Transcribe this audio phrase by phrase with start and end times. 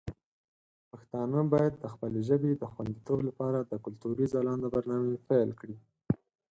[0.91, 5.75] پښتانه باید د خپلې ژبې د خوندیتوب لپاره د کلتوري ځلانده برنامې پیل کړي.